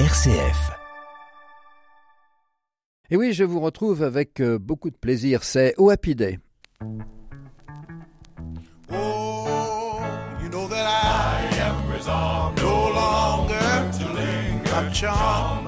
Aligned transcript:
RCF. 0.00 0.72
Et 3.10 3.16
oui, 3.16 3.32
je 3.32 3.44
vous 3.44 3.60
retrouve 3.60 4.02
avec 4.02 4.40
euh, 4.40 4.58
beaucoup 4.58 4.90
de 4.90 4.96
plaisir. 4.96 5.44
C'est 5.44 5.72
au 5.78 5.88
Happy 5.88 6.16
Day. 6.16 6.40
Oh, 8.90 10.00
you 10.42 10.48
know 10.48 10.66
that 10.66 10.84
I, 10.84 11.46
am 11.60 11.92
resolved 11.92 12.60
no 12.60 12.90
longer 12.90 13.92
to 13.98 14.12
linger. 14.12 15.63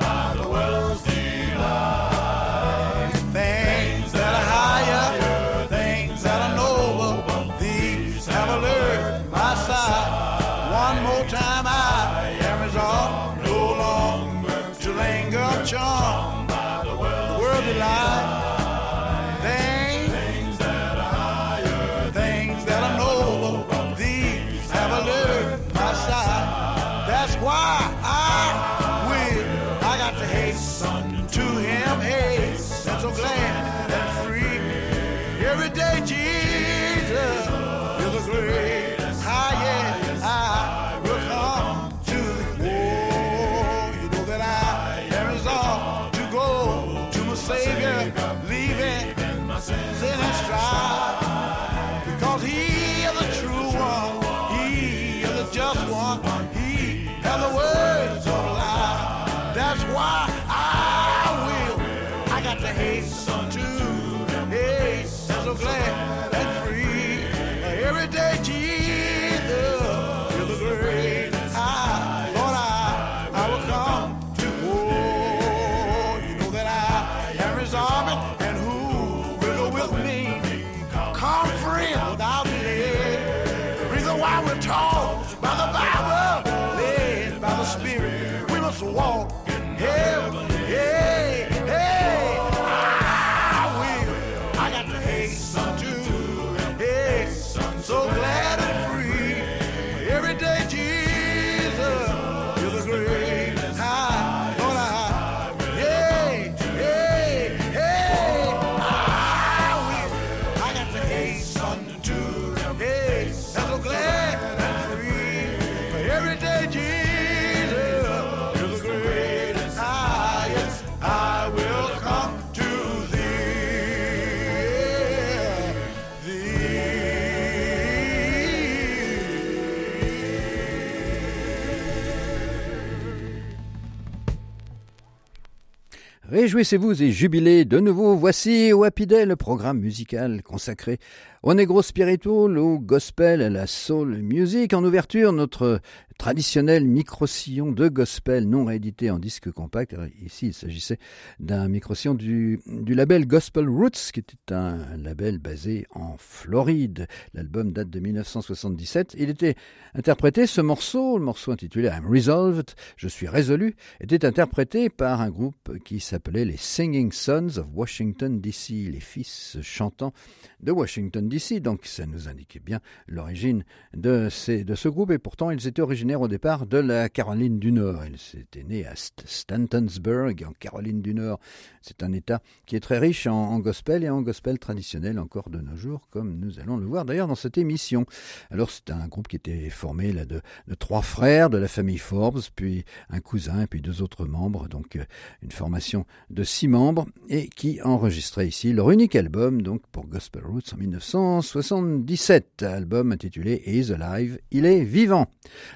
Réjouissez-vous 136.47 137.03
et 137.03 137.11
jubilez 137.11 137.65
de 137.65 137.81
nouveau. 137.81 138.15
Voici 138.15 138.73
au 138.73 138.85
le 138.85 139.35
programme 139.35 139.81
musical 139.81 140.45
consacré 140.45 141.01
au 141.43 141.55
negro 141.55 141.83
spiritual, 141.83 142.57
au 142.57 142.79
gospel, 142.79 143.43
à 143.43 143.51
la 143.51 143.67
soul 143.67 144.19
music. 144.19 144.73
En 144.73 144.85
ouverture, 144.85 145.33
notre 145.33 145.81
traditionnel 146.19 146.85
micro-sillon 146.85 147.73
de 147.73 147.89
gospel 147.89 148.49
non 148.49 148.65
réédité 148.65 149.11
en 149.11 149.19
disque 149.19 149.51
compact. 149.51 149.95
Ici, 150.25 150.49
il 150.49 150.55
s'agissait 150.55 150.99
d'un 151.39 151.69
micro-sillon 151.69 152.15
du, 152.15 152.61
label 152.67 153.27
Gospel 153.27 153.69
Roots, 153.69 154.11
qui 154.13 154.21
était 154.21 154.55
un 154.55 154.97
label 154.97 155.39
basé 155.39 155.87
en 155.91 156.17
Floride. 156.19 157.07
L'album 157.35 157.73
date 157.73 157.91
de 157.91 158.01
1977. 158.01 159.15
Il 159.19 159.31
était 159.31 159.55
interprété, 159.95 160.47
ce 160.47 160.61
morceau, 160.61 161.19
le 161.19 161.25
morceau 161.25 161.53
intitulé 161.53 161.89
I'm 161.89 162.07
Resolved, 162.07 162.71
je 162.97 163.09
suis 163.09 163.29
résolu, 163.29 163.77
était 164.01 164.25
interprété 164.25 164.89
par 164.89 165.21
un 165.21 165.31
groupe 165.31 165.79
qui 165.85 166.01
s'appelait 166.01 166.45
les 166.45 166.57
Singing 166.57 167.13
Sons 167.13 167.59
of 167.59 167.67
Washington 167.75 168.41
DC, 168.41 168.71
les 168.91 169.01
fils 169.01 169.59
chantants 169.63 170.13
de 170.61 170.73
Washington 170.73 171.29
DC. 171.29 171.61
Donc 171.61 171.87
ça 171.87 172.07
nous 172.07 172.29
indiquait 172.29 172.61
bien 172.61 172.81
l'origine 173.07 173.65
de, 173.95 174.29
de 174.49 174.75
ce 174.75 174.89
groupe 174.89 175.11
et 175.11 175.19
pourtant 175.19 175.51
ils 175.51 175.67
étaient 175.67 175.83
originaires 175.83 176.06
au 176.15 176.29
départ 176.29 176.67
de 176.67 176.79
la 176.79 177.09
Caroline 177.09 177.59
du 177.59 177.73
Nord. 177.73 178.03
Ils 178.07 178.39
étaient 178.41 178.63
nés 178.63 178.87
à 178.87 178.95
St- 178.95 179.27
Stantonsburg 179.27 180.35
en 180.47 180.53
Caroline 180.53 181.03
du 181.03 181.15
Nord. 181.15 181.41
C'est 181.83 182.03
un 182.03 182.13
État 182.13 182.41
qui 182.67 182.77
est 182.77 182.81
très 182.81 182.99
riche 182.99 183.27
en, 183.27 183.35
en 183.35 183.59
gospel 183.59 184.05
et 184.05 184.09
en 184.09 184.23
gospel 184.23 184.59
traditionnel 184.59 185.19
encore 185.19 185.51
de 185.51 185.59
nos 185.61 185.77
jours, 185.77 186.07
comme 186.11 186.39
nous 186.39 186.61
allons 186.61 186.77
le 186.77 186.87
voir 186.87 187.05
d'ailleurs 187.05 187.27
dans 187.29 187.35
cette 187.35 187.59
émission. 187.59 188.07
Alors 188.51 188.71
c'est 188.71 188.91
un 188.91 189.09
groupe 189.09 189.27
qui 189.29 189.37
était 189.37 189.69
formé 189.71 190.13
là 190.13 190.25
de, 190.25 190.41
de 190.69 190.75
trois 190.75 191.03
frères 191.03 191.51
de 191.51 191.59
la 191.59 191.69
famille 191.69 191.99
Forbes, 191.99 192.41
puis 192.55 192.85
un 193.11 193.21
cousin 193.21 193.63
et 193.63 193.67
puis 193.67 193.81
deux 193.83 194.03
autres 194.03 194.27
membres, 194.27 194.69
donc 194.69 194.97
euh, 194.97 195.05
une 195.43 195.51
formation 195.53 196.07
de 196.31 196.45
six 196.45 196.69
membres 196.69 197.07
et 197.29 197.49
qui 197.49 197.81
enregistrait 197.83 198.47
ici 198.49 198.73
leur 198.73 198.91
unique 198.91 199.17
album 199.17 199.63
donc 199.63 199.83
pour 199.93 200.07
Gospel 200.07 200.45
Roots 200.45 200.73
en 200.73 200.77
1977, 200.77 202.63
album 202.63 203.13
intitulé 203.13 203.63
Is 203.67 203.93
Alive, 203.93 204.39
il 204.51 204.67
est 204.67 204.85
vivant. 204.85 205.27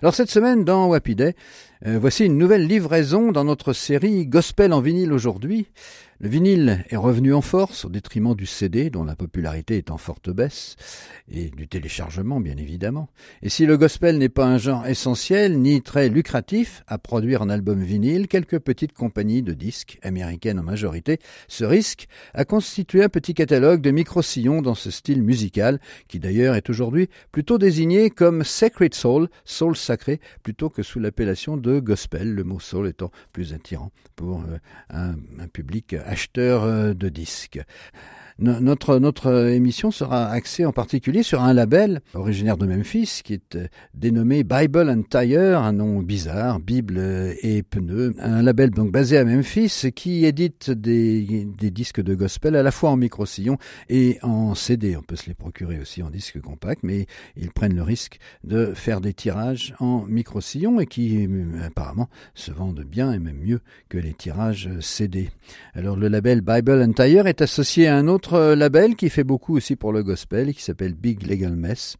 Alors 0.02 0.14
cette 0.20 0.28
semaine 0.28 0.64
dans 0.66 0.86
Wappy 0.88 1.14
Day, 1.14 1.34
euh, 1.86 1.97
voici 1.98 2.26
une 2.26 2.36
nouvelle 2.36 2.66
livraison 2.66 3.32
dans 3.32 3.44
notre 3.44 3.72
série 3.72 4.26
Gospel 4.26 4.75
en 4.75 4.82
vinyle 4.82 5.14
aujourd'hui. 5.14 5.66
Le 6.22 6.28
vinyle 6.28 6.84
est 6.91 6.97
revenu 6.97 7.32
en 7.32 7.41
force 7.41 7.86
au 7.86 7.88
détriment 7.88 8.34
du 8.34 8.44
CD 8.44 8.91
dont 8.91 9.04
la 9.04 9.16
popularité 9.16 9.78
est 9.78 9.91
en 9.91 9.97
forte 9.97 10.28
baisse 10.28 10.76
et 11.32 11.48
du 11.48 11.66
téléchargement 11.66 12.41
bien 12.41 12.58
évidemment. 12.58 13.08
Et 13.41 13.48
si 13.48 13.64
le 13.64 13.78
gospel 13.78 14.19
n'est 14.19 14.28
pas 14.28 14.44
un 14.44 14.58
genre 14.58 14.86
essentiel 14.86 15.58
ni 15.58 15.81
très 15.81 16.10
lucratif 16.10 16.84
à 16.88 16.98
produire 16.98 17.41
en 17.41 17.48
album 17.48 17.82
vinyle, 17.82 18.28
quelques 18.28 18.58
petites 18.58 18.92
compagnies 18.92 19.42
de 19.42 19.54
disques 19.54 19.98
américaines 20.03 20.58
en 20.58 20.62
majorité 20.62 21.20
se 21.48 21.64
risquent 21.64 22.06
à 22.34 22.44
constituer 22.44 23.02
un 23.02 23.08
petit 23.08 23.32
catalogue 23.32 23.81
de 23.81 23.91
micro-sillons 23.91 24.60
dans 24.60 24.75
ce 24.75 24.91
style 24.91 25.22
musical 25.22 25.81
qui 26.06 26.19
d'ailleurs 26.19 26.54
est 26.54 26.69
aujourd'hui 26.69 27.08
plutôt 27.32 27.56
désigné 27.56 28.10
comme 28.10 28.44
Sacred 28.44 28.92
Soul, 28.92 29.31
soul 29.47 29.75
sacré, 29.75 30.20
plutôt 30.42 30.69
que 30.69 30.82
sous 30.82 31.00
l'appellation 31.00 31.56
de 31.56 31.81
gospel, 31.81 32.34
le 32.34 32.44
mot 32.44 32.60
soul 32.60 32.88
étant 32.88 33.11
plus 33.32 33.55
attirant 33.55 33.90
pour 34.17 34.40
euh, 34.40 34.58
un, 34.90 35.14
un 35.38 35.49
public 35.49 35.94
acheteur 36.10 36.64
euh, 36.64 36.92
de 36.92 37.08
disques. 37.08 37.60
No- 38.40 38.58
Notre, 38.58 38.98
notre 38.98 39.48
émission 39.50 39.90
sera 39.90 40.28
axée 40.31 40.64
en 40.64 40.72
particulier 40.72 41.22
sur 41.22 41.42
un 41.42 41.52
label 41.52 42.00
originaire 42.14 42.56
de 42.56 42.64
Memphis 42.64 43.20
qui 43.22 43.34
est 43.34 43.56
euh, 43.56 43.66
dénommé 43.92 44.44
Bible 44.44 44.88
and 44.88 45.02
Tire, 45.10 45.58
un 45.60 45.72
nom 45.75 46.00
bizarre, 46.00 46.58
Bible 46.58 46.98
et 47.42 47.62
pneus. 47.62 48.14
Un 48.19 48.40
label 48.42 48.70
donc 48.70 48.90
basé 48.92 49.19
à 49.19 49.25
Memphis 49.26 49.92
qui 49.94 50.25
édite 50.25 50.70
des, 50.70 51.46
disques 51.70 52.00
de 52.00 52.14
gospel 52.14 52.56
à 52.56 52.62
la 52.62 52.70
fois 52.70 52.90
en 52.90 52.96
micro-sillon 52.96 53.58
et 53.90 54.19
en 54.22 54.54
CD. 54.54 54.96
On 54.96 55.02
peut 55.02 55.16
se 55.16 55.26
les 55.26 55.34
procurer 55.34 55.78
aussi 55.78 56.02
en 56.02 56.08
disque 56.08 56.40
compact, 56.40 56.81
mais 56.82 57.06
ils 57.36 57.50
prennent 57.50 57.76
le 57.76 57.82
risque 57.82 58.19
de 58.44 58.72
faire 58.75 59.02
des 59.02 59.12
tirages 59.12 59.75
en 59.81 60.06
micro-sillon 60.06 60.81
et 60.81 60.86
qui 60.86 61.26
euh, 61.26 61.66
apparemment 61.66 62.08
se 62.34 62.52
vendent 62.52 62.84
bien 62.84 63.12
et 63.12 63.19
même 63.19 63.38
mieux 63.38 63.60
que 63.90 63.98
les 63.98 64.14
tirages 64.14 64.70
CD. 64.81 65.28
Alors 65.75 65.96
le 65.96 66.08
label 66.08 66.40
Bible 66.40 66.82
and 66.82 66.93
Tire 66.93 67.26
est 67.26 67.43
associé 67.43 67.86
à 67.86 67.96
un 67.96 68.08
autre 68.08 68.30
autre 68.31 68.55
label 68.55 68.94
qui 68.94 69.11
fait 69.11 69.25
beaucoup 69.25 69.56
aussi 69.56 69.75
pour 69.75 69.93
le 69.93 70.05
gospel 70.05 70.55
qui 70.55 70.62
s'appelle 70.62 70.94
Big 70.94 71.27
Legal 71.27 71.56
Mess 71.56 71.97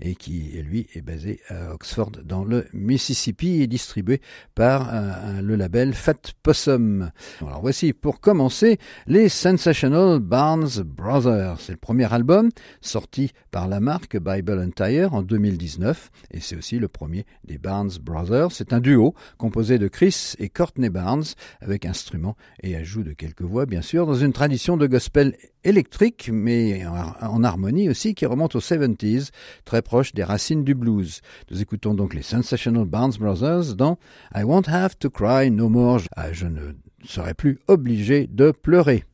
et 0.00 0.14
qui, 0.14 0.52
lui, 0.62 0.86
est 0.94 1.02
basé 1.02 1.40
à 1.48 1.74
Oxford 1.74 2.12
dans 2.24 2.42
le 2.42 2.66
Mississippi 2.72 3.60
et 3.60 3.66
distribué 3.66 4.22
par 4.54 4.88
euh, 4.94 5.42
le 5.42 5.56
label 5.56 5.92
Fat 5.92 6.32
Possum. 6.42 7.10
Alors 7.42 7.60
voici 7.60 7.92
pour 7.92 8.20
commencer 8.20 8.78
les 9.06 9.28
Sensational 9.28 10.20
Barnes 10.20 10.82
Brothers. 10.84 11.60
C'est 11.60 11.72
le 11.72 11.78
premier 11.78 12.10
album 12.10 12.48
sorti 12.80 13.32
par 13.50 13.68
la 13.68 13.80
marque 13.80 14.16
Bible 14.16 14.58
and 14.58 14.70
Tire 14.70 15.12
en 15.12 15.22
2019 15.22 16.10
et 16.30 16.40
c'est 16.40 16.56
aussi 16.56 16.78
le 16.78 16.88
premier 16.88 17.26
des 17.44 17.58
Barnes 17.58 17.92
Brothers. 18.00 18.52
C'est 18.52 18.72
un 18.72 18.80
duo 18.80 19.14
composé 19.36 19.78
de 19.78 19.88
Chris 19.88 20.32
et 20.38 20.48
Courtney 20.48 20.88
Barnes 20.88 21.24
avec 21.60 21.84
instruments 21.84 22.36
et 22.62 22.74
ajout 22.74 23.02
de 23.02 23.12
quelques 23.12 23.42
voix 23.42 23.66
bien 23.66 23.82
sûr 23.82 24.06
dans 24.06 24.14
une 24.14 24.32
tradition 24.32 24.78
de 24.78 24.86
gospel 24.86 25.36
électrique 25.74 26.30
mais 26.32 26.86
en 26.86 27.42
harmonie 27.42 27.88
aussi 27.88 28.14
qui 28.14 28.26
remonte 28.26 28.54
aux 28.54 28.60
70s, 28.60 29.30
très 29.64 29.82
proche 29.82 30.14
des 30.14 30.22
racines 30.22 30.62
du 30.62 30.74
blues. 30.76 31.20
Nous 31.50 31.60
écoutons 31.60 31.94
donc 31.94 32.14
les 32.14 32.22
Sensational 32.22 32.84
Barnes 32.84 33.14
Brothers 33.18 33.74
dans 33.74 33.98
I 34.36 34.44
Won't 34.44 34.68
Have 34.68 34.96
to 34.98 35.10
Cry 35.10 35.50
No 35.50 35.68
More. 35.68 36.02
Ah, 36.14 36.32
je 36.32 36.46
ne 36.46 36.74
serai 37.04 37.34
plus 37.34 37.58
obligé 37.66 38.28
de 38.28 38.52
pleurer. 38.52 39.04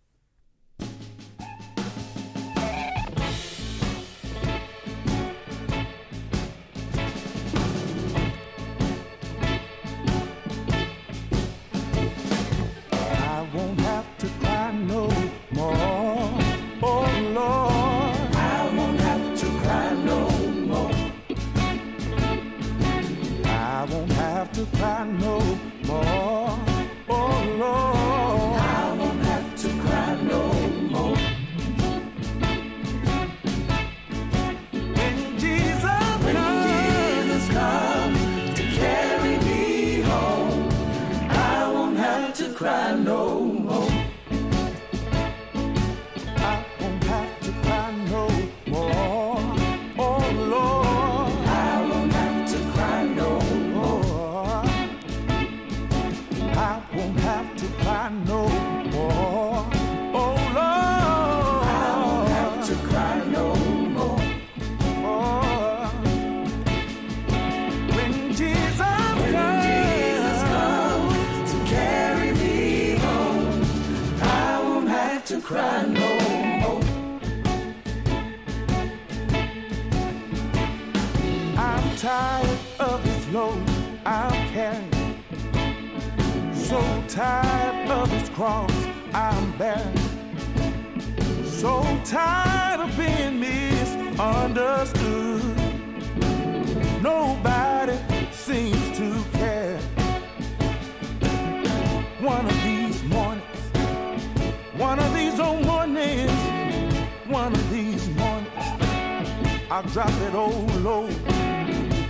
I 109.72 109.82
drop 109.82 110.10
it 110.22 110.34
old 110.34 110.74
low. 110.82 111.06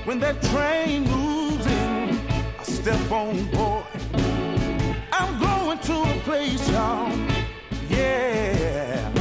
When 0.07 0.19
that 0.21 0.41
train 0.45 1.05
moves 1.05 1.67
in, 1.67 2.19
I 2.59 2.63
step 2.63 3.13
on 3.13 3.45
board. 3.51 3.85
I'm 5.13 5.39
going 5.39 5.79
to 5.79 6.03
a 6.03 6.21
place, 6.25 6.71
y'all. 6.71 7.15
Yeah. 7.91 9.20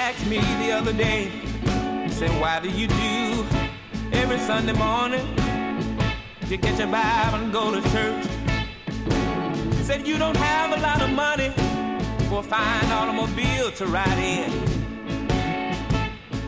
asked 0.00 0.26
me 0.26 0.38
the 0.64 0.72
other 0.72 0.94
day, 0.94 1.24
he 2.04 2.08
said, 2.08 2.30
why 2.40 2.58
do 2.58 2.70
you 2.70 2.86
do 2.86 3.44
every 4.12 4.38
Sunday 4.38 4.72
morning? 4.72 5.26
You 6.48 6.56
get 6.56 6.78
your 6.78 6.88
Bible 6.88 7.38
and 7.44 7.52
go 7.52 7.70
to 7.70 7.82
church. 7.90 8.26
He 9.76 9.82
said, 9.84 10.06
you 10.06 10.16
don't 10.16 10.38
have 10.38 10.72
a 10.72 10.80
lot 10.80 11.02
of 11.02 11.10
money 11.10 11.50
for 12.30 12.40
a 12.40 12.42
fine 12.42 12.90
automobile 12.90 13.70
to 13.72 13.86
ride 13.86 14.18
in. 14.18 14.50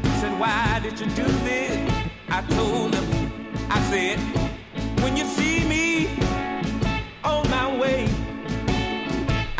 He 0.02 0.14
said, 0.22 0.34
why 0.40 0.80
did 0.82 0.98
you 0.98 1.06
do 1.22 1.26
this? 1.44 1.76
I 2.30 2.40
told 2.56 2.94
him, 2.94 3.06
I 3.68 3.78
said, 3.90 4.18
when 5.02 5.14
you 5.14 5.26
see 5.26 5.68
me, 5.68 6.06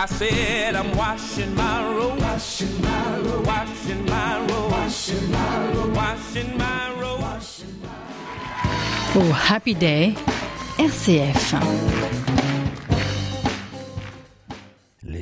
I 0.02 0.06
said, 0.06 0.74
I'm 0.74 0.96
washing 0.96 1.54
my 1.54 1.94
road, 1.94 2.20
washing 2.20 2.82
my 2.82 3.18
road, 3.18 3.46
washing 3.46 4.04
my 4.04 4.40
road, 4.40 4.72
washing 4.72 5.30
my 5.30 5.72
road, 5.74 5.94
washing 5.94 6.58
my 6.58 6.90
road. 6.98 7.20
Oh, 9.14 9.32
happy 9.32 9.74
day, 9.74 10.16
RCF. 10.76 12.02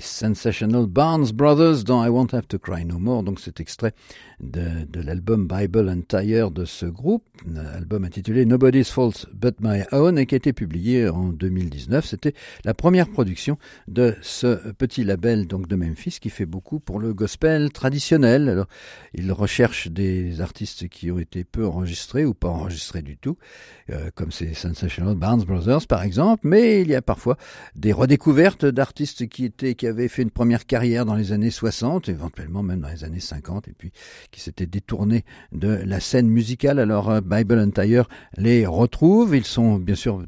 Sensational 0.01 0.87
Barnes 0.87 1.33
Brothers 1.33 1.85
dans 1.85 2.03
I 2.03 2.09
Won't 2.09 2.33
Have 2.33 2.47
to 2.49 2.59
Cry 2.59 2.85
No 2.85 2.99
More. 2.99 3.23
Donc 3.23 3.41
cet 3.41 3.61
extrait 3.61 3.93
de, 4.41 4.85
de 4.91 5.01
l'album 5.01 5.47
Bible 5.47 5.89
and 5.89 6.03
Tire 6.09 6.51
de 6.51 6.65
ce 6.65 6.87
groupe, 6.87 7.25
un 7.49 7.57
album 7.57 8.05
intitulé 8.05 8.45
Nobody's 8.47 8.91
Fault 8.91 9.27
But 9.35 9.57
My 9.61 9.83
Own 9.93 10.19
et 10.19 10.27
qui 10.27 10.35
a 10.35 10.37
été 10.37 10.53
publié 10.53 11.09
en 11.09 11.29
2019. 11.29 12.05
C'était 12.05 12.35
la 12.65 12.75
première 12.75 13.09
production 13.09 13.59
de 13.89 14.15
ce 14.23 14.73
petit 14.73 15.05
label 15.05 15.47
donc 15.47 15.69
de 15.69 15.77
Memphis 15.77 16.19
qui 16.21 16.31
fait 16.31 16.47
beaucoup 16.47 16.81
pour 16.81 16.99
le 16.99 17.15
gospel 17.15 17.71
traditionnel. 17.71 18.49
Alors 18.49 18.67
il 19.15 19.31
recherche 19.33 19.89
des 19.89 20.41
artistes 20.41 20.89
qui 20.89 21.11
ont 21.11 21.19
été 21.19 21.45
peu 21.45 21.67
enregistrés 21.67 22.25
ou 22.25 22.35
pas 22.35 22.49
enregistrés 22.49 23.03
du 23.03 23.17
tout, 23.17 23.37
euh, 23.91 24.11
comme 24.15 24.33
ces 24.33 24.55
Sensational 24.55 25.17
Barnes 25.17 25.45
Brothers 25.45 25.87
par 25.87 26.03
exemple, 26.03 26.47
mais 26.47 26.83
il 26.83 26.89
y 26.89 26.95
a 26.95 27.03
parfois 27.03 27.37
des 27.77 27.93
redécouvertes 27.93 28.65
d'artistes 28.65 29.29
qui 29.29 29.45
étaient 29.45 29.75
qui 29.75 29.87
avaient 29.87 30.09
fait 30.09 30.23
une 30.23 30.31
première 30.31 30.67
carrière 30.67 31.05
dans 31.05 31.15
les 31.15 31.33
années 31.33 31.51
60, 31.51 32.09
éventuellement 32.09 32.63
même 32.63 32.81
dans 32.81 32.89
les 32.89 33.05
années 33.05 33.21
50 33.21 33.69
et 33.69 33.73
puis 33.73 33.93
qui 34.31 34.41
s'étaient 34.41 34.67
détournés 34.67 35.25
de 35.53 35.69
la 35.69 36.01
scène 36.01 36.29
musicale. 36.29 36.79
Alors 36.79 37.11
euh, 37.11 37.21
Bible 37.21 37.59
and 37.59 37.71
Tire 37.71 38.09
les 38.37 38.67
retrouve. 38.67 39.37
Ils 39.37 39.45
sont 39.45 39.77
bien 39.77 39.95
sûr 39.95 40.25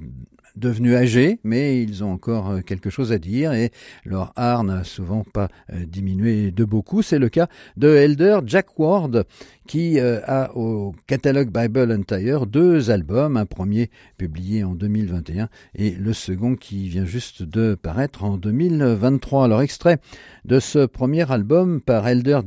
devenus 0.57 0.95
âgés, 0.95 1.39
mais 1.45 1.83
ils 1.83 2.05
ont 2.05 2.13
encore 2.13 2.51
euh, 2.51 2.61
quelque 2.61 2.91
chose 2.91 3.13
à 3.13 3.19
dire 3.19 3.53
et 3.53 3.71
leur 4.05 4.33
art 4.37 4.65
n'a 4.65 4.85
souvent 4.85 5.25
pas 5.25 5.49
euh, 5.73 5.85
diminué 5.87 6.51
de 6.51 6.65
beaucoup. 6.65 7.03
C'est 7.03 7.19
le 7.19 7.29
cas 7.29 7.49
de 7.77 7.89
Elder 7.89 8.41
Jack 8.47 8.79
Ward 8.79 9.25
qui 9.67 9.99
euh, 9.99 10.21
a 10.27 10.55
au 10.57 10.95
catalogue 11.07 11.51
Bible 11.51 11.93
Entire 11.93 12.47
deux 12.47 12.91
albums, 12.91 13.37
un 13.37 13.47
premier 13.47 13.91
publié 14.19 14.65
en 14.65 14.75
2021 14.75 15.49
et 15.75 15.91
le 15.91 16.13
second 16.13 16.57
qui 16.57 16.89
vient 16.89 17.05
juste 17.05 17.43
de 17.43 17.75
paraître 17.75 18.25
en 18.25 18.37
2023. 18.37 19.45
Alors 19.45 19.63
extrait 19.63 19.99
de 20.45 20.59
ce 20.61 20.87
premier 20.87 21.31
album 21.31 21.81
par 21.81 22.07
Elder 22.07 22.41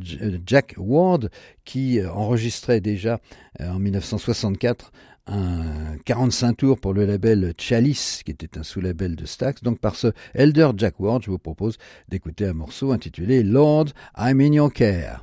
Jack 0.46 0.76
Ward 0.78 1.30
qui 1.64 2.00
enregistrait 2.06 2.82
déjà 2.82 3.20
en 3.60 3.80
1964 3.80 4.92
un 5.28 5.98
45 6.06 6.58
tours 6.58 6.80
pour 6.80 6.94
le 6.94 7.06
label 7.06 7.54
Chalice, 7.58 8.22
qui 8.24 8.32
était 8.32 8.58
un 8.58 8.64
sous-label 8.64 9.16
de 9.16 9.26
Stax. 9.26 9.64
Donc 9.64 9.80
par 9.80 9.96
ce 9.96 10.08
Elder 10.34 10.70
Jack 10.78 11.00
Ward, 11.00 11.24
je 11.24 11.32
vous 11.32 11.40
propose 11.40 11.78
d'écouter 12.10 12.46
un 12.46 12.54
morceau 12.54 12.92
intitulé 12.92 13.44
Lord, 13.44 13.88
I'm 14.18 14.42
in 14.42 14.54
your 14.54 14.72
care. 14.72 15.22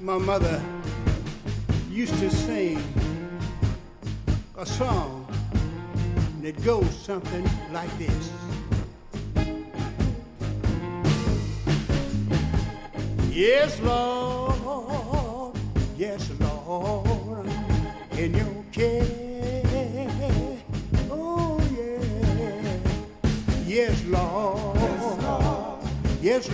My 0.00 0.18
mother 0.18 0.60
used 1.90 2.20
to 2.20 2.30
sing 2.30 2.78
a 4.58 4.66
song 4.66 5.26
that 6.42 6.62
goes 6.62 6.94
something 7.04 7.44
like 7.72 7.90
this. 7.98 8.30
Yes, 13.34 13.80
Lord. 13.80 15.56
Yes, 15.98 16.30
Lord. 16.38 17.48
In 18.16 18.32
your 18.32 18.64
care. 18.70 19.02
Oh, 21.10 21.58
yeah. 21.76 22.78
Yes, 23.66 24.04
Lord. 24.04 24.78
Yes, 24.78 25.18
Lord. 25.18 25.82
Yes, 26.22 26.48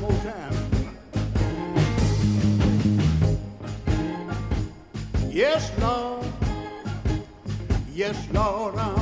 one 0.00 0.12
more 0.12 0.22
time. 0.22 0.54
Yes, 5.30 5.72
Lord. 5.80 6.26
Yes, 7.94 8.28
Lord, 8.32 8.76
I'm 8.76 9.01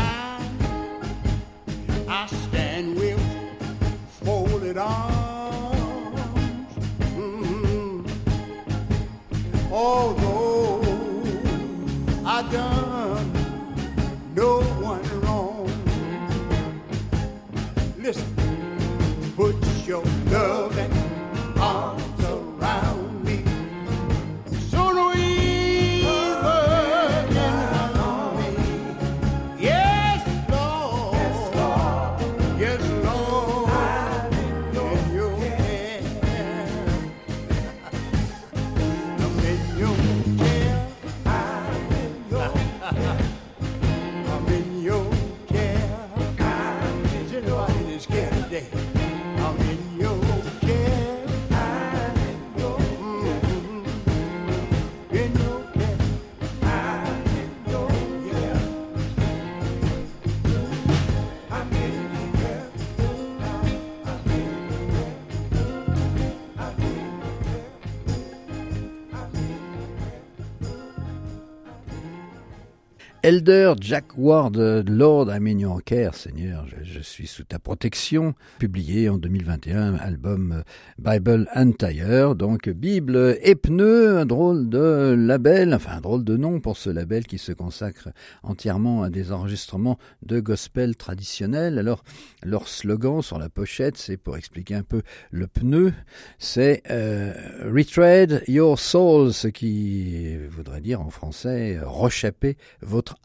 Elder 73.23 73.75
Jack 73.79 74.17
Ward, 74.17 74.57
Lord 74.57 75.29
I'm 75.29 75.45
in 75.45 75.59
your 75.59 75.83
care, 75.83 76.15
Seigneur, 76.15 76.65
je, 76.81 76.99
suis 77.01 77.27
sous 77.27 77.43
ta 77.43 77.59
protection, 77.59 78.33
publié 78.57 79.09
en 79.09 79.17
2021, 79.19 79.93
album 79.93 80.53
euh, 80.53 80.63
Bible 80.97 81.47
Entire, 81.53 82.33
donc 82.33 82.67
Bible 82.69 83.37
et 83.43 83.53
pneus, 83.53 84.17
un 84.17 84.25
drôle 84.25 84.69
de 84.69 85.13
label, 85.15 85.75
enfin 85.75 85.97
un 85.97 86.01
drôle 86.01 86.23
de 86.23 86.35
nom 86.35 86.59
pour 86.59 86.77
ce 86.77 86.89
label 86.89 87.27
qui 87.27 87.37
se 87.37 87.51
consacre 87.51 88.09
entièrement 88.41 89.03
à 89.03 89.11
des 89.11 89.31
enregistrements 89.31 89.99
de 90.23 90.39
gospel 90.39 90.95
traditionnels. 90.95 91.77
Alors, 91.77 92.03
leur 92.41 92.67
slogan 92.67 93.21
sur 93.21 93.37
la 93.37 93.49
pochette, 93.49 93.97
c'est 93.97 94.17
pour 94.17 94.35
expliquer 94.35 94.73
un 94.73 94.83
peu 94.83 95.03
le 95.29 95.45
pneu, 95.45 95.93
c'est 96.39 96.81
euh, 96.89 97.35
Retread 97.71 98.43
your 98.47 98.79
soul, 98.79 99.31
ce 99.31 99.47
qui 99.47 100.37
voudrait 100.47 100.81
dire 100.81 101.01
en 101.01 101.11
français 101.11 101.77
euh, 101.77 101.87
rechapper 101.87 102.57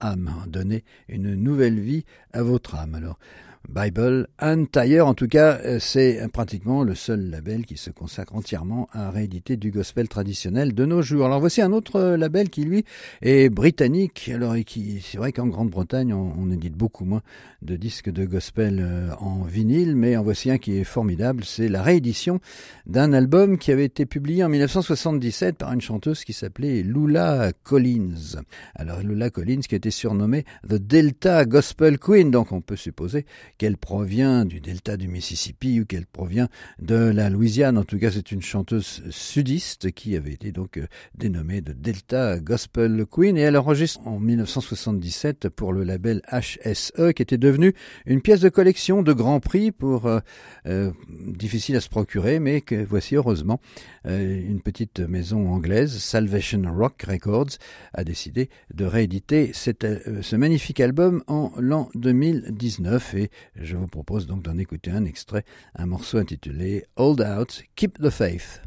âme, 0.00 0.28
hein, 0.28 0.44
donner 0.46 0.84
une 1.08 1.34
nouvelle 1.34 1.80
vie 1.80 2.04
à 2.32 2.42
votre 2.42 2.74
âme. 2.74 2.94
Alors, 2.94 3.18
Bible 3.68 4.28
Entire, 4.40 5.06
en 5.06 5.14
tout 5.14 5.26
cas, 5.26 5.58
euh, 5.64 5.78
c'est 5.80 6.20
pratiquement 6.32 6.84
le 6.84 6.94
seul 6.94 7.30
label 7.30 7.66
qui 7.66 7.76
se 7.76 7.90
consacre 7.90 8.34
entièrement 8.36 8.88
à 8.92 9.10
rééditer 9.10 9.56
du 9.56 9.70
gospel 9.70 10.08
traditionnel 10.08 10.74
de 10.74 10.84
nos 10.84 11.02
jours. 11.02 11.26
Alors 11.26 11.40
voici 11.40 11.62
un 11.62 11.72
autre 11.72 11.96
euh, 11.96 12.16
label 12.16 12.48
qui, 12.48 12.64
lui, 12.64 12.84
est 13.22 13.48
britannique. 13.48 14.30
Alors, 14.32 14.54
c'est 14.54 15.18
vrai 15.18 15.32
qu'en 15.32 15.46
Grande-Bretagne, 15.48 16.14
on, 16.14 16.32
on 16.38 16.50
édite 16.50 16.74
beaucoup 16.74 17.04
moins 17.04 17.22
de 17.62 17.76
disques 17.76 18.10
de 18.10 18.24
gospel 18.24 18.78
euh, 18.80 19.10
en 19.18 19.42
vinyle, 19.42 19.96
mais 19.96 20.16
en 20.16 20.22
voici 20.22 20.50
un 20.50 20.58
qui 20.58 20.76
est 20.78 20.84
formidable. 20.84 21.44
C'est 21.44 21.68
la 21.68 21.82
réédition 21.82 22.40
d'un 22.86 23.12
album 23.12 23.58
qui 23.58 23.72
avait 23.72 23.84
été 23.84 24.06
publié 24.06 24.44
en 24.44 24.48
1977 24.48 25.56
par 25.56 25.72
une 25.72 25.80
chanteuse 25.80 26.24
qui 26.24 26.32
s'appelait 26.32 26.82
Lula 26.82 27.50
Collins. 27.64 28.40
Alors 28.74 29.00
Lula 29.00 29.30
Collins 29.30 29.62
qui 29.68 29.74
était 29.74 29.90
surnommée 29.90 30.44
The 30.68 30.74
Delta 30.74 31.44
Gospel 31.44 31.98
Queen, 31.98 32.30
donc 32.30 32.52
on 32.52 32.60
peut 32.60 32.76
supposer 32.76 33.26
qu'elle 33.58 33.76
provient 33.76 34.44
du 34.44 34.60
delta 34.60 34.96
du 34.96 35.08
Mississippi 35.08 35.80
ou 35.80 35.84
qu'elle 35.84 36.06
provient 36.06 36.48
de 36.80 36.96
la 36.96 37.30
Louisiane. 37.30 37.78
En 37.78 37.84
tout 37.84 37.98
cas, 37.98 38.10
c'est 38.10 38.32
une 38.32 38.42
chanteuse 38.42 39.02
sudiste 39.10 39.92
qui 39.92 40.16
avait 40.16 40.32
été 40.32 40.52
donc 40.52 40.78
euh, 40.78 40.86
dénommée 41.14 41.60
de 41.60 41.72
Delta 41.72 42.38
Gospel 42.38 43.04
Queen 43.10 43.36
et 43.36 43.42
elle 43.42 43.56
enregistre 43.56 44.06
en 44.06 44.18
1977 44.18 45.48
pour 45.48 45.72
le 45.72 45.84
label 45.84 46.22
HSE 46.30 47.12
qui 47.14 47.22
était 47.22 47.38
devenu 47.38 47.74
une 48.04 48.20
pièce 48.20 48.40
de 48.40 48.48
collection 48.48 49.02
de 49.02 49.12
grand 49.12 49.40
prix 49.40 49.72
pour 49.72 50.06
euh, 50.06 50.20
euh, 50.66 50.92
difficile 51.26 51.76
à 51.76 51.80
se 51.80 51.88
procurer 51.88 52.40
mais 52.40 52.60
que 52.60 52.84
voici 52.84 53.16
heureusement 53.16 53.60
une 54.04 54.60
petite 54.60 55.00
maison 55.00 55.48
anglaise 55.48 55.98
Salvation 55.98 56.62
Rock 56.72 57.02
Records 57.08 57.58
a 57.92 58.04
décidé 58.04 58.50
de 58.72 58.84
rééditer 58.84 59.52
ce 59.52 60.36
magnifique 60.36 60.78
album 60.78 61.24
en 61.26 61.52
l'an 61.58 61.88
2019 61.94 63.14
et 63.14 63.30
je 63.60 63.76
vous 63.76 63.86
propose 63.86 64.26
donc 64.26 64.42
d'en 64.42 64.58
écouter 64.58 64.90
un 64.90 65.04
extrait, 65.04 65.44
un 65.74 65.86
morceau 65.86 66.18
intitulé 66.18 66.84
Hold 66.96 67.20
Out, 67.20 67.64
Keep 67.76 67.98
the 68.00 68.10
Faith. 68.10 68.65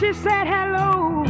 She 0.00 0.12
said 0.12 0.46
hello, 0.46 1.24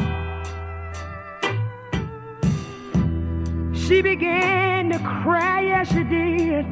she 3.75 4.00
began 4.00 4.90
to 4.90 4.99
cry, 5.00 5.61
yes, 5.61 5.88
she 5.88 6.02
did. 6.04 6.64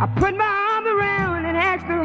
I 0.00 0.06
put 0.16 0.36
my 0.36 0.44
arms 0.44 0.86
around 0.86 1.44
and 1.46 1.56
asked 1.56 1.86
her, 1.86 2.04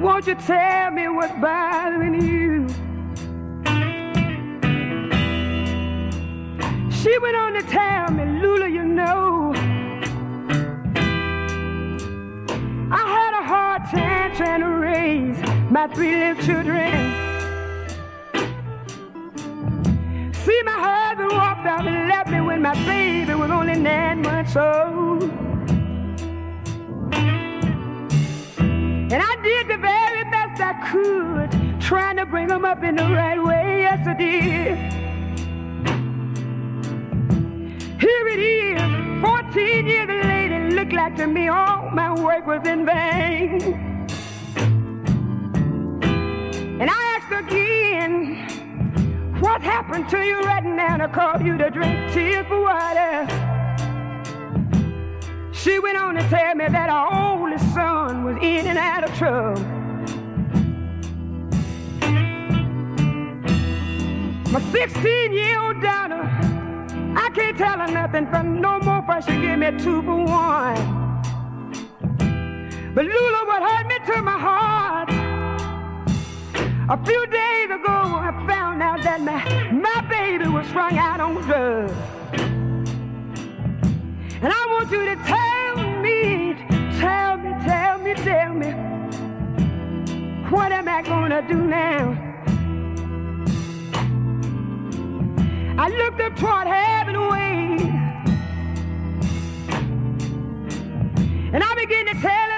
Won't 0.00 0.26
you 0.26 0.34
tell 0.34 0.90
me 0.90 1.08
what's 1.08 1.34
bothering 1.34 2.14
you? 2.22 2.66
She 6.90 7.18
went 7.18 7.36
on 7.36 7.52
to 7.52 7.62
tell 7.68 8.10
me, 8.10 8.31
my 15.72 15.86
three 15.86 16.14
little 16.14 16.44
children. 16.44 16.92
See, 20.34 20.62
my 20.64 20.78
husband 20.88 21.32
walked 21.32 21.66
out 21.66 21.86
and 21.86 22.08
left 22.10 22.28
me 22.28 22.42
when 22.42 22.60
my 22.60 22.74
baby 22.84 23.32
was 23.32 23.50
only 23.50 23.78
nine 23.78 24.20
months 24.20 24.54
old. 24.54 25.22
And 29.12 29.22
I 29.30 29.34
did 29.42 29.68
the 29.68 29.78
very 29.78 30.24
best 30.24 30.60
I 30.60 30.74
could, 30.90 31.80
trying 31.80 32.18
to 32.18 32.26
bring 32.26 32.48
them 32.48 32.66
up 32.66 32.84
in 32.84 32.96
the 32.96 33.04
right 33.04 33.42
way. 33.42 33.80
Yes, 33.80 34.06
I 34.06 34.12
did. 34.12 34.76
Here 37.98 38.28
it 38.28 38.40
is, 38.40 39.22
14 39.22 39.86
years 39.86 40.08
later, 40.26 40.68
looked 40.76 40.92
like 40.92 41.16
to 41.16 41.26
me 41.26 41.48
all 41.48 41.90
my 41.92 42.12
work 42.20 42.46
was 42.46 42.66
in 42.66 42.84
vain. 42.84 43.91
And 46.82 46.90
I 46.90 47.16
asked 47.16 47.46
again, 47.46 49.38
what 49.38 49.62
happened 49.62 50.08
to 50.08 50.18
you 50.18 50.40
right 50.40 50.64
now 50.64 50.96
to 50.96 51.06
call 51.06 51.40
you 51.40 51.56
to 51.56 51.70
drink 51.70 52.12
tears 52.12 52.44
for 52.48 52.60
water? 52.60 53.28
She 55.52 55.78
went 55.78 55.96
on 55.96 56.16
to 56.16 56.28
tell 56.28 56.56
me 56.56 56.66
that 56.66 56.90
our 56.90 57.38
oldest 57.38 57.72
son 57.72 58.24
was 58.24 58.36
in 58.42 58.66
and 58.66 58.76
out 58.76 59.04
of 59.04 59.14
trouble. 59.16 59.62
My 64.50 64.60
16 64.72 65.32
year 65.32 65.60
old 65.60 65.80
daughter 65.80 66.28
I 67.14 67.30
can't 67.32 67.56
tell 67.56 67.78
her 67.78 67.92
nothing 67.92 68.26
from 68.26 68.60
no 68.60 68.80
more, 68.80 69.02
but 69.02 69.20
she 69.20 69.40
give 69.40 69.56
me 69.56 69.70
two 69.78 70.02
for 70.02 70.16
one. 70.16 71.22
But 72.92 73.04
Lula, 73.04 73.44
what 73.46 73.62
hurt 73.62 73.86
me 73.86 73.98
to 74.12 74.20
my 74.20 74.36
heart? 74.36 75.01
A 76.88 76.96
few 77.06 77.26
days 77.26 77.70
ago, 77.70 77.86
I 77.86 78.44
found 78.48 78.82
out 78.82 79.02
that 79.02 79.20
my, 79.20 79.70
my 79.70 80.00
baby 80.10 80.48
was 80.48 80.66
strung 80.66 80.98
out 80.98 81.20
on 81.20 81.34
drugs. 81.42 81.92
And 84.42 84.52
I 84.52 84.66
want 84.66 84.90
you 84.90 85.04
to 85.04 85.14
tell 85.24 85.76
me, 86.02 86.56
tell 86.98 87.36
me, 87.36 87.50
tell 87.64 87.98
me, 87.98 88.14
tell 88.14 88.52
me, 88.52 88.70
what 90.50 90.72
am 90.72 90.88
I 90.88 91.02
gonna 91.02 91.46
do 91.46 91.54
now? 91.54 92.18
I 95.78 95.88
looked 95.88 96.20
up 96.20 96.36
toward 96.36 96.66
heaven 96.66 97.28
way. 97.28 97.76
And 101.54 101.62
I 101.62 101.74
began 101.76 102.06
to 102.06 102.20
tell 102.20 102.51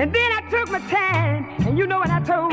And 0.00 0.10
then 0.14 0.32
I 0.32 0.40
took 0.48 0.70
my 0.70 0.78
time, 0.88 1.44
and 1.66 1.76
you 1.76 1.86
know 1.86 1.98
what 1.98 2.08
I 2.08 2.20
told, 2.20 2.49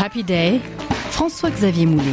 Happy 0.00 0.22
Day, 0.22 0.60
François-Xavier 1.10 1.86
Moulet. 1.86 2.04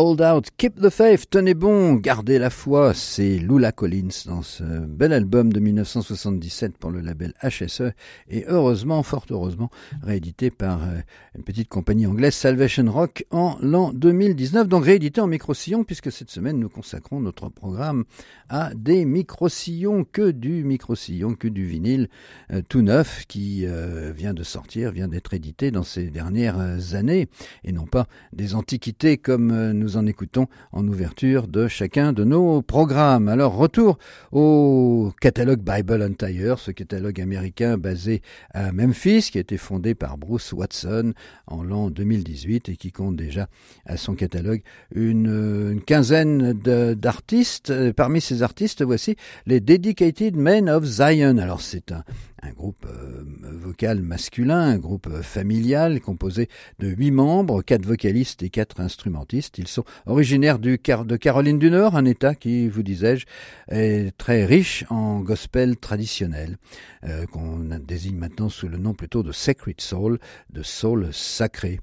Hold 0.00 0.22
out, 0.22 0.48
keep 0.56 0.80
the 0.80 0.88
faith, 0.88 1.28
tenez 1.28 1.52
bon, 1.52 1.92
gardez 1.96 2.38
la 2.38 2.48
foi, 2.48 2.94
c'est 2.94 3.36
Lula 3.36 3.70
Collins 3.70 4.24
dans 4.24 4.40
ce 4.40 4.62
bel 4.64 5.12
album 5.12 5.52
de 5.52 5.60
1977 5.60 6.78
pour 6.78 6.90
le 6.90 7.00
label 7.00 7.34
HSE 7.42 7.92
et 8.30 8.46
heureusement, 8.48 9.02
fort 9.02 9.26
heureusement, 9.28 9.68
réédité 10.02 10.50
par 10.50 10.84
euh, 10.84 11.00
une 11.36 11.44
petite 11.44 11.68
compagnie 11.68 12.06
anglaise 12.06 12.32
Salvation 12.32 12.90
Rock 12.90 13.26
en 13.30 13.58
l'an 13.60 13.92
2019, 13.92 14.68
donc 14.68 14.86
réédité 14.86 15.20
en 15.20 15.26
micro-sillon 15.26 15.84
puisque 15.84 16.10
cette 16.10 16.30
semaine 16.30 16.58
nous 16.58 16.70
consacrons 16.70 17.20
notre 17.20 17.50
programme 17.50 18.04
à 18.48 18.72
des 18.74 19.04
micro-sillons, 19.04 20.04
que 20.10 20.30
du 20.30 20.64
micro-sillon, 20.64 21.34
que 21.34 21.46
du 21.46 21.66
vinyle 21.66 22.08
euh, 22.54 22.62
tout 22.66 22.80
neuf 22.80 23.26
qui 23.28 23.66
euh, 23.66 24.12
vient 24.16 24.32
de 24.32 24.44
sortir, 24.44 24.92
vient 24.92 25.08
d'être 25.08 25.34
édité 25.34 25.70
dans 25.70 25.84
ces 25.84 26.06
dernières 26.06 26.94
années 26.94 27.28
et 27.64 27.72
non 27.72 27.84
pas 27.84 28.06
des 28.32 28.54
antiquités 28.54 29.18
comme 29.18 29.72
nous 29.72 29.89
en 29.96 30.06
écoutons 30.06 30.46
en 30.72 30.86
ouverture 30.86 31.48
de 31.48 31.68
chacun 31.68 32.12
de 32.12 32.24
nos 32.24 32.62
programmes. 32.62 33.28
Alors, 33.28 33.54
retour 33.54 33.98
au 34.32 35.12
catalogue 35.20 35.60
Bible 35.60 36.02
and 36.02 36.14
Tire, 36.14 36.58
ce 36.58 36.70
catalogue 36.70 37.20
américain 37.20 37.78
basé 37.78 38.22
à 38.52 38.72
Memphis, 38.72 39.30
qui 39.30 39.38
a 39.38 39.40
été 39.40 39.56
fondé 39.56 39.94
par 39.94 40.18
Bruce 40.18 40.52
Watson 40.52 41.12
en 41.46 41.62
l'an 41.62 41.90
2018 41.90 42.68
et 42.68 42.76
qui 42.76 42.92
compte 42.92 43.16
déjà 43.16 43.48
à 43.86 43.96
son 43.96 44.14
catalogue 44.14 44.62
une, 44.94 45.80
quinzaine 45.86 46.52
d'artistes. 46.52 47.92
Parmi 47.92 48.20
ces 48.20 48.42
artistes, 48.42 48.82
voici 48.82 49.16
les 49.46 49.60
Dedicated 49.60 50.36
Men 50.36 50.68
of 50.68 50.84
Zion. 50.84 51.38
Alors, 51.38 51.60
c'est 51.60 51.92
un, 51.92 52.04
un 52.42 52.52
groupe 52.52 52.86
euh, 52.86 53.22
vocal 53.42 54.02
masculin, 54.02 54.60
un 54.60 54.78
groupe 54.78 55.08
familial 55.22 56.00
composé 56.00 56.48
de 56.78 56.88
huit 56.88 57.10
membres, 57.10 57.62
quatre 57.62 57.84
vocalistes 57.84 58.42
et 58.42 58.50
quatre 58.50 58.80
instrumentistes. 58.80 59.58
Ils 59.58 59.68
sont 59.68 59.84
originaires 60.06 60.58
de 60.58 60.76
Caroline 60.76 61.58
du 61.58 61.70
Nord, 61.70 61.96
un 61.96 62.04
État 62.04 62.34
qui, 62.34 62.68
vous 62.68 62.82
disais-je, 62.82 63.26
est 63.68 64.16
très 64.16 64.44
riche 64.44 64.84
en 64.90 65.20
gospel 65.20 65.76
traditionnel, 65.76 66.56
euh, 67.04 67.26
qu'on 67.26 67.58
désigne 67.86 68.16
maintenant 68.16 68.48
sous 68.48 68.68
le 68.68 68.78
nom 68.78 68.94
plutôt 68.94 69.22
de 69.22 69.32
Sacred 69.32 69.80
Soul, 69.80 70.18
de 70.50 70.62
soul 70.62 71.08
sacré. 71.12 71.80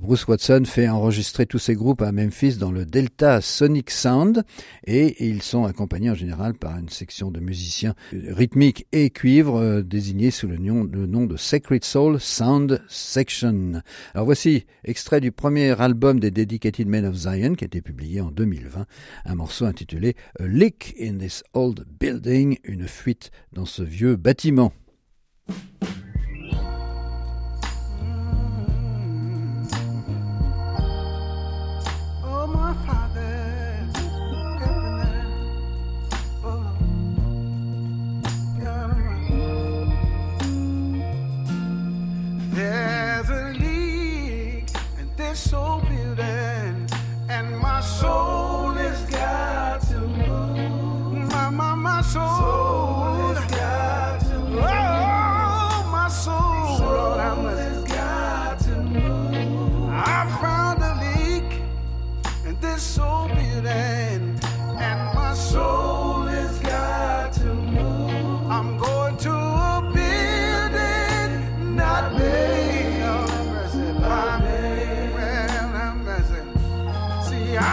Bruce 0.00 0.26
Watson 0.26 0.62
fait 0.66 0.88
enregistrer 0.88 1.46
tous 1.46 1.58
ces 1.58 1.74
groupes 1.74 2.02
à 2.02 2.12
Memphis 2.12 2.56
dans 2.56 2.72
le 2.72 2.84
Delta 2.84 3.40
Sonic 3.40 3.90
Sound 3.90 4.44
et 4.84 5.26
ils 5.26 5.42
sont 5.42 5.64
accompagnés 5.64 6.10
en 6.10 6.14
général 6.14 6.54
par 6.54 6.76
une 6.78 6.88
section 6.88 7.30
de 7.30 7.40
musiciens 7.40 7.94
rythmiques 8.12 8.86
et 8.92 9.10
cuivres 9.10 9.56
euh, 9.56 9.82
désigné 10.00 10.30
sous 10.30 10.48
le 10.48 10.56
nom, 10.56 10.86
de 11.26 11.36
Sacred 11.36 11.84
Soul 11.84 12.18
Sound 12.18 12.82
Section. 12.88 13.82
Alors 14.14 14.24
voici 14.24 14.64
extrait 14.82 15.20
du 15.20 15.30
premier 15.30 15.78
album 15.78 16.18
des 16.18 16.30
Dedicated 16.30 16.88
Men 16.88 17.04
of 17.04 17.14
Zion 17.14 17.54
qui 17.54 17.64
a 17.64 17.66
été 17.66 17.82
publié 17.82 18.22
en 18.22 18.30
2020, 18.30 18.86
un 19.26 19.34
morceau 19.34 19.66
intitulé 19.66 20.16
A 20.38 20.46
Leak 20.46 20.94
in 20.98 21.18
This 21.18 21.42
Old 21.52 21.84
Building, 22.00 22.56
une 22.64 22.88
fuite 22.88 23.30
dans 23.52 23.66
ce 23.66 23.82
vieux 23.82 24.16
bâtiment. 24.16 24.72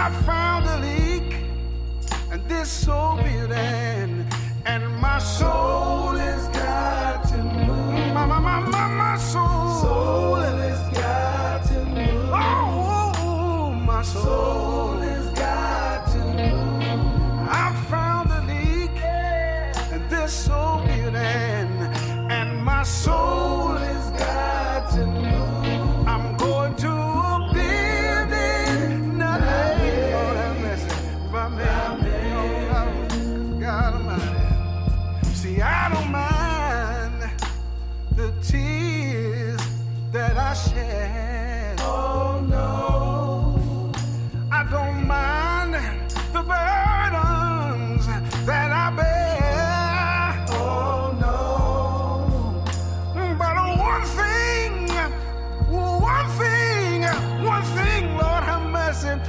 I 0.07 0.11
found 0.21 0.65
a 0.67 0.77
leak, 0.79 1.35
and 2.31 2.41
this 2.47 2.69
soul. 2.69 3.06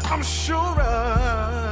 I'm 0.04 0.22
sure 0.22 0.80
of. 0.80 1.67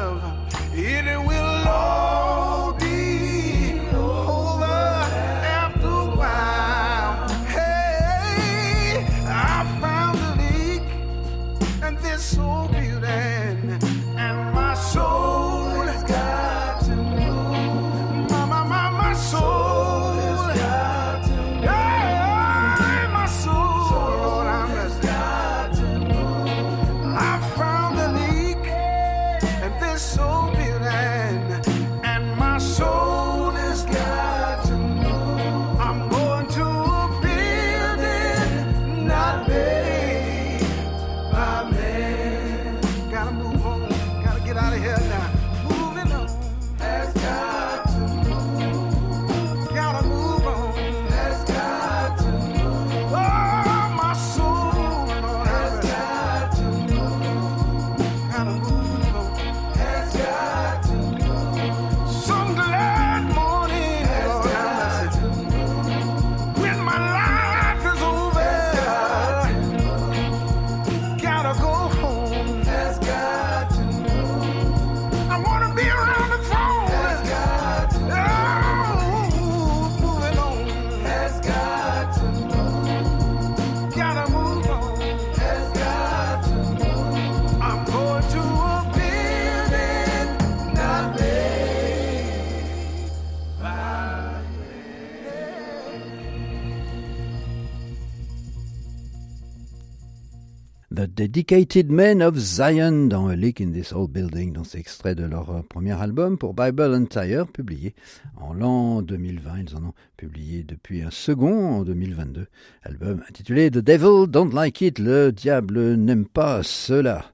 Dedicated 101.05 101.91
Men 101.91 102.23
of 102.23 102.39
Zion 102.39 103.09
dans 103.09 103.29
A 103.29 103.37
Leak 103.37 103.61
in 103.61 103.71
This 103.71 103.93
Old 103.93 104.11
Building, 104.11 104.55
dans 104.55 104.65
cet 104.65 104.81
extrait 104.81 105.15
de 105.15 105.25
leur 105.25 105.51
euh, 105.51 105.61
premier 105.61 105.93
album 105.93 106.39
pour 106.39 106.55
Bible 106.55 106.95
and 106.95 107.05
Tire, 107.05 107.47
publié 107.47 107.95
en 108.39 108.55
l'an 108.55 109.03
2020. 109.03 109.59
Ils 109.59 109.77
en 109.77 109.85
ont 109.85 109.93
publié 110.17 110.63
depuis 110.63 111.03
un 111.03 111.11
second 111.11 111.67
en 111.67 111.83
2022. 111.83 112.47
Album 112.83 113.23
intitulé 113.29 113.71
The 113.71 113.79
Devil 113.79 114.27
Don't 114.31 114.55
Like 114.55 114.81
It, 114.81 114.99
le 114.99 115.33
diable 115.33 115.97
n'aime 115.97 116.25
pas 116.25 116.63
cela. 116.63 117.27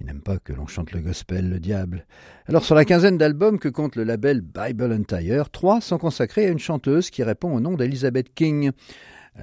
Il 0.00 0.06
n'aime 0.06 0.20
pas 0.20 0.38
que 0.38 0.52
l'on 0.52 0.68
chante 0.68 0.92
le 0.92 1.00
gospel, 1.00 1.50
le 1.50 1.58
diable. 1.58 2.06
Alors 2.46 2.64
sur 2.64 2.76
la 2.76 2.84
quinzaine 2.84 3.18
d'albums 3.18 3.58
que 3.58 3.68
compte 3.68 3.96
le 3.96 4.04
label 4.04 4.42
Bible 4.42 4.92
and 4.92 5.02
Tire, 5.02 5.50
trois 5.50 5.80
sont 5.80 5.98
consacrés 5.98 6.46
à 6.46 6.50
une 6.50 6.60
chanteuse 6.60 7.10
qui 7.10 7.24
répond 7.24 7.52
au 7.52 7.58
nom 7.58 7.74
d'Elizabeth 7.74 8.32
King. 8.32 8.70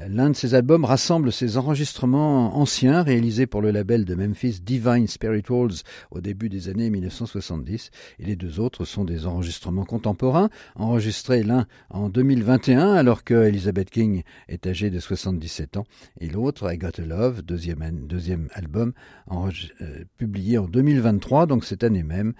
L'un 0.10 0.30
de 0.30 0.36
ces 0.36 0.56
albums 0.56 0.84
rassemble 0.84 1.32
ses 1.32 1.56
enregistrements 1.58 2.58
anciens 2.58 3.02
réalisés 3.02 3.48
pour 3.48 3.62
le 3.62 3.72
label 3.72 4.04
de 4.04 4.14
Memphis 4.14 4.60
Divine 4.62 5.08
Spirituals 5.08 5.84
au 6.12 6.20
début 6.20 6.50
des 6.50 6.68
années 6.68 6.90
1970 6.90 7.92
et 8.20 8.26
les 8.26 8.36
deux 8.36 8.60
autres 8.60 8.84
sont 8.84 9.06
des 9.06 9.26
enregistrements 9.26 9.86
contemporains 9.86 10.50
enregistrés 10.76 11.44
l'un 11.44 11.66
en 11.90 12.10
2021 12.10 12.94
alors 12.94 13.24
que 13.24 13.46
Elizabeth 13.46 13.90
King 13.90 14.24
est 14.50 14.68
âgée 14.68 14.90
de 14.90 15.00
77 15.00 15.78
ans. 15.78 15.86
Et 16.20 16.28
l'autre 16.28 16.70
I 16.72 16.78
Got 16.78 17.00
a 17.02 17.06
Love, 17.06 17.42
deuxième, 17.42 18.50
album 18.54 18.92
euh, 19.32 20.04
publié 20.18 20.58
en 20.58 20.68
2023 20.68 21.46
donc 21.46 21.64
cette 21.64 21.86
année 21.86 22.04
même 22.04 22.34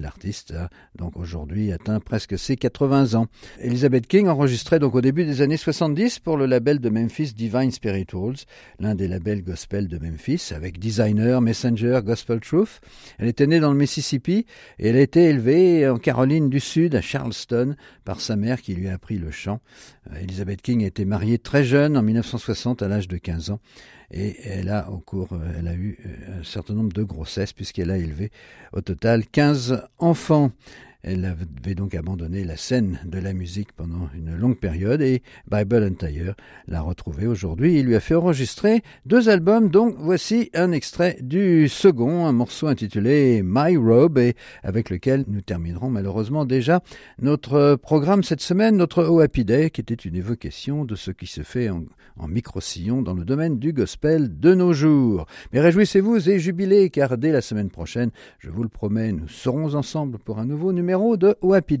l'artiste 0.00 0.52
a 0.52 0.68
donc 0.96 1.16
aujourd'hui 1.16 1.72
atteint 1.72 2.00
presque 2.00 2.38
ses 2.38 2.56
80 2.56 3.14
ans. 3.14 3.26
Elizabeth 3.60 4.06
King 4.06 4.28
enregistrait 4.28 4.78
donc 4.78 4.94
au 4.94 5.00
début 5.00 5.24
des 5.24 5.42
années 5.42 5.56
70 5.56 6.20
pour 6.20 6.36
le 6.36 6.46
label 6.46 6.78
de 6.78 6.88
Memphis 6.88 7.32
Divine 7.34 7.70
Spirituals, 7.70 8.36
l'un 8.78 8.94
des 8.94 9.08
labels 9.08 9.42
gospel 9.42 9.88
de 9.88 9.98
Memphis, 9.98 10.52
avec 10.54 10.78
Designer, 10.78 11.40
Messenger, 11.40 12.00
Gospel 12.04 12.40
Truth. 12.40 12.80
Elle 13.18 13.28
était 13.28 13.46
née 13.46 13.60
dans 13.60 13.72
le 13.72 13.78
Mississippi 13.78 14.46
et 14.78 14.88
elle 14.88 14.96
a 14.96 15.00
été 15.00 15.24
élevée 15.24 15.88
en 15.88 15.98
Caroline 15.98 16.48
du 16.48 16.60
Sud, 16.60 16.94
à 16.94 17.00
Charleston, 17.00 17.76
par 18.04 18.20
sa 18.20 18.36
mère 18.36 18.60
qui 18.60 18.74
lui 18.74 18.88
a 18.88 18.94
appris 18.94 19.18
le 19.18 19.30
chant. 19.30 19.60
Euh, 20.10 20.20
Elizabeth 20.20 20.62
King 20.62 20.84
a 20.84 20.86
été 20.86 21.04
mariée 21.04 21.38
très 21.38 21.64
jeune, 21.64 21.96
en 21.96 22.02
1960, 22.02 22.82
à 22.82 22.88
l'âge 22.88 23.08
de 23.08 23.16
15 23.16 23.50
ans 23.50 23.60
et 24.12 24.36
elle 24.44 24.68
a 24.68 24.90
au 24.90 24.98
cours, 24.98 25.32
euh, 25.32 25.52
elle 25.58 25.68
a 25.68 25.74
eu 25.74 25.98
euh, 26.04 26.40
un 26.40 26.44
certain 26.44 26.74
nombre 26.74 26.92
de 26.92 27.02
grossesses 27.02 27.52
puisqu'elle 27.52 27.90
a 27.90 27.96
élevé 27.96 28.30
au 28.72 28.80
total 28.80 29.26
15 29.26 29.82
enfants. 29.98 30.52
Elle 31.04 31.24
avait 31.24 31.74
donc 31.74 31.96
abandonné 31.96 32.44
la 32.44 32.56
scène 32.56 33.00
de 33.04 33.18
la 33.18 33.32
musique 33.32 33.72
pendant 33.72 34.08
une 34.14 34.36
longue 34.36 34.56
période 34.56 35.02
et 35.02 35.20
Bible 35.50 35.82
and 35.82 35.94
Tire 35.94 36.36
l'a 36.68 36.80
retrouvée 36.80 37.26
aujourd'hui. 37.26 37.76
Il 37.80 37.86
lui 37.86 37.96
a 37.96 38.00
fait 38.00 38.14
enregistrer 38.14 38.82
deux 39.04 39.28
albums, 39.28 39.68
donc 39.68 39.96
voici 39.98 40.48
un 40.54 40.70
extrait 40.70 41.18
du 41.20 41.68
second, 41.68 42.26
un 42.26 42.32
morceau 42.32 42.68
intitulé 42.68 43.42
My 43.44 43.76
Robe 43.76 44.18
et 44.18 44.36
avec 44.62 44.90
lequel 44.90 45.24
nous 45.26 45.40
terminerons 45.40 45.90
malheureusement 45.90 46.44
déjà 46.44 46.84
notre 47.20 47.74
programme 47.74 48.22
cette 48.22 48.40
semaine, 48.40 48.76
notre 48.76 49.02
O 49.02 49.18
Happy 49.18 49.44
Day, 49.44 49.70
qui 49.70 49.80
était 49.80 49.94
une 49.94 50.14
évocation 50.14 50.84
de 50.84 50.94
ce 50.94 51.10
qui 51.10 51.26
se 51.26 51.42
fait 51.42 51.68
en, 51.68 51.82
en 52.16 52.28
micro-sillon 52.28 53.02
dans 53.02 53.14
le 53.14 53.24
domaine 53.24 53.58
du 53.58 53.72
gospel 53.72 54.38
de 54.38 54.54
nos 54.54 54.72
jours. 54.72 55.26
Mais 55.52 55.58
réjouissez-vous 55.58 56.30
et 56.30 56.38
jubilez 56.38 56.90
car 56.90 57.18
dès 57.18 57.32
la 57.32 57.40
semaine 57.40 57.70
prochaine, 57.70 58.12
je 58.38 58.50
vous 58.50 58.62
le 58.62 58.68
promets, 58.68 59.10
nous 59.10 59.26
serons 59.26 59.74
ensemble 59.74 60.20
pour 60.20 60.38
un 60.38 60.44
nouveau 60.44 60.72
numéro 60.72 60.91
de 60.92 61.36
Happy 61.42 61.78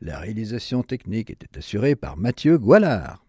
La 0.00 0.18
réalisation 0.18 0.82
technique 0.82 1.30
était 1.30 1.58
assurée 1.58 1.96
par 1.96 2.16
Mathieu 2.16 2.58
Goualard. 2.58 3.24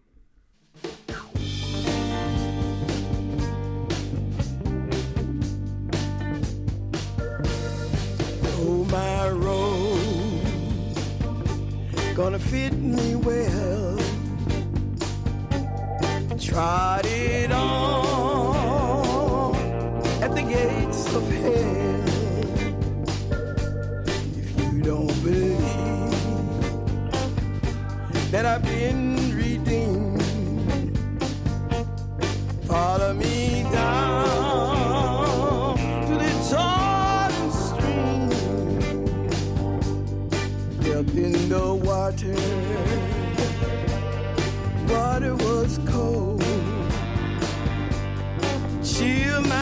Oh, 8.64 8.84
that 28.32 28.46
I've 28.46 28.64
been 28.64 29.36
redeemed. 29.36 30.22
Follow 32.66 33.12
me 33.12 33.64
down 33.70 35.76
to 36.06 36.14
the 36.24 36.32
Jordan 36.48 37.52
stream. 37.52 38.30
Up 40.96 41.14
in 41.14 41.32
the 41.50 41.74
water, 41.74 42.34
water 44.88 45.34
was 45.36 45.78
cold. 45.84 46.42
Chill 48.82 49.42
my 49.42 49.61